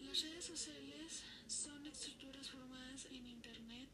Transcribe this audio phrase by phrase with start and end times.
[0.00, 3.88] Las redes sociales son estructuras formadas en Internet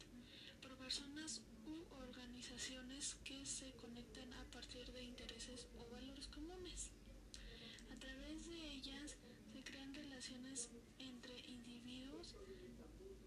[0.62, 6.90] por personas u organizaciones que se conectan a partir de intereses o valores comunes.
[7.90, 9.16] A través de ellas
[9.52, 10.68] se crean relaciones
[10.98, 12.34] entre individuos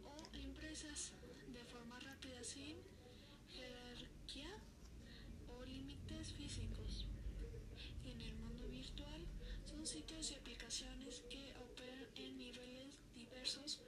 [0.05, 1.11] o empresas
[1.51, 2.77] de forma rápida sin
[3.49, 4.51] jerarquía
[5.47, 7.05] o límites físicos.
[8.05, 9.26] En el mundo virtual
[9.65, 13.80] son sitios y aplicaciones que operan en niveles diversos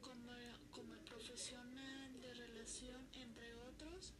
[0.00, 0.32] como,
[0.70, 4.12] como el profesional de relación entre otros,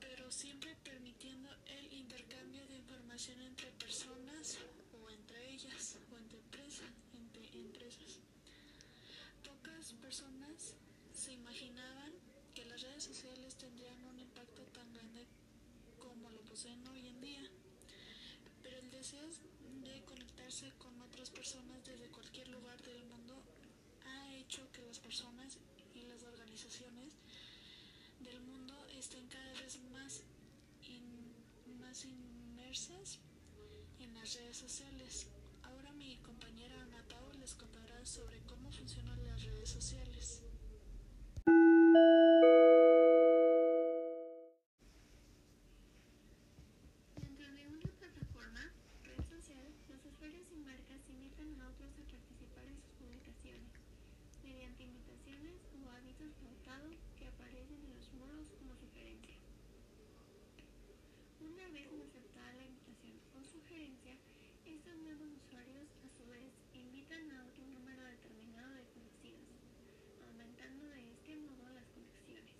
[0.00, 4.58] pero siempre permitiendo el intercambio de información entre personas
[4.92, 6.86] o entre ellas o entre empresas.
[7.14, 8.20] Entre empresas.
[9.42, 10.76] Pocas personas
[11.12, 12.12] se imaginaban
[12.54, 15.26] que las redes sociales tendrían un impacto tan grande
[15.98, 17.42] como lo poseen hoy en día.
[18.62, 19.28] Pero el deseo
[19.82, 23.42] de conectarse con otras personas desde cualquier lugar del mundo
[24.04, 25.58] ha hecho que las personas
[25.92, 27.14] y las organizaciones
[28.20, 30.22] del mundo estén cada vez más,
[30.88, 31.34] in,
[31.80, 33.18] más inmersas
[33.98, 35.28] en redes sociales.
[35.62, 37.04] Ahora mi compañera Ana
[37.38, 40.42] les contará sobre cómo funcionan las redes sociales.
[47.20, 48.72] Dentro de una plataforma,
[49.04, 53.70] red social, los usuarios y marcas invitan a otros a participar en sus publicaciones,
[54.42, 59.38] mediante invitaciones o avisos pautados que aparecen en los muros como sugerencia.
[61.38, 64.16] Una vez aceptada la invitación o sugerencia,
[64.66, 69.46] estos nuevos usuarios a su vez invitan a otro número determinado de conocidos,
[70.26, 72.56] aumentando de este modo las conexiones.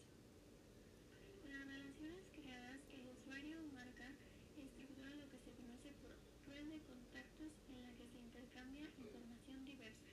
[1.51, 4.15] Las relaciones creadas, el usuario o marca
[4.55, 6.15] estructura lo que se conoce por
[6.47, 10.13] red de contactos en la que se intercambia información diversa.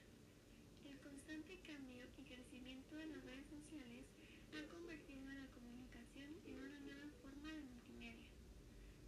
[0.85, 4.05] El constante cambio y crecimiento de las redes sociales
[4.53, 8.29] ha convertido a la comunicación en una nueva forma de multimedia,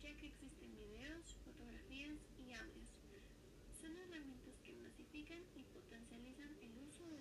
[0.02, 2.90] ya que existen videos, fotografías y audios.
[3.80, 7.15] Son herramientas que masifican y potencializan el uso de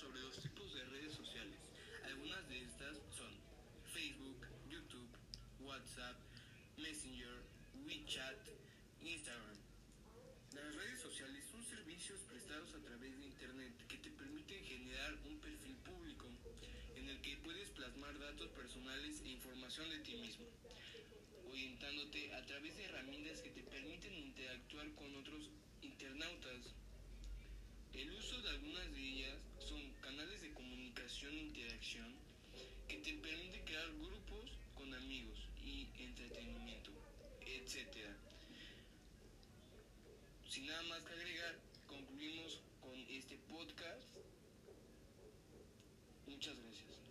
[0.00, 1.58] sobre los tipos de redes sociales.
[2.04, 3.30] Algunas de estas son
[3.92, 5.10] Facebook, YouTube,
[5.60, 6.16] WhatsApp,
[6.78, 7.44] Messenger,
[7.84, 8.38] WeChat,
[9.02, 9.58] Instagram.
[10.54, 15.38] Las redes sociales son servicios prestados a través de Internet que te permiten generar un
[15.38, 16.26] perfil público
[16.96, 20.46] en el que puedes plasmar datos personales e información de ti mismo,
[21.46, 25.50] orientándote a través de herramientas que te permiten interactuar con otros
[25.82, 26.79] internautas.
[27.94, 32.14] El uso de algunas de ellas son canales de comunicación e interacción
[32.88, 36.90] que te permiten crear grupos con amigos y entretenimiento,
[37.40, 38.16] etc.
[40.48, 44.02] Sin nada más que agregar, concluimos con este podcast.
[46.26, 47.09] Muchas gracias.